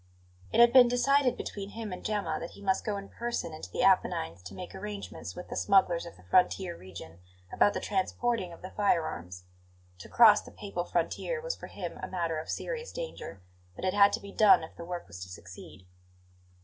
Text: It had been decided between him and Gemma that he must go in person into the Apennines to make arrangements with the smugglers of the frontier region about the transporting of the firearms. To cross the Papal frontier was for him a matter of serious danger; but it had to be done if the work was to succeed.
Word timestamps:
It 0.51 0.59
had 0.59 0.73
been 0.73 0.87
decided 0.87 1.37
between 1.37 1.69
him 1.69 1.93
and 1.93 2.03
Gemma 2.03 2.39
that 2.39 2.53
he 2.57 2.63
must 2.63 2.83
go 2.83 2.97
in 2.97 3.07
person 3.07 3.53
into 3.53 3.69
the 3.69 3.83
Apennines 3.83 4.41
to 4.41 4.55
make 4.55 4.73
arrangements 4.73 5.35
with 5.35 5.49
the 5.49 5.55
smugglers 5.55 6.07
of 6.07 6.17
the 6.17 6.23
frontier 6.23 6.75
region 6.75 7.19
about 7.53 7.75
the 7.75 7.79
transporting 7.79 8.51
of 8.51 8.63
the 8.63 8.71
firearms. 8.71 9.43
To 9.99 10.09
cross 10.09 10.41
the 10.41 10.49
Papal 10.49 10.85
frontier 10.85 11.39
was 11.39 11.55
for 11.55 11.67
him 11.67 11.99
a 12.01 12.07
matter 12.07 12.39
of 12.39 12.49
serious 12.49 12.91
danger; 12.91 13.43
but 13.75 13.85
it 13.85 13.93
had 13.93 14.11
to 14.13 14.19
be 14.19 14.31
done 14.31 14.63
if 14.63 14.75
the 14.75 14.85
work 14.85 15.05
was 15.07 15.21
to 15.21 15.29
succeed. 15.29 15.85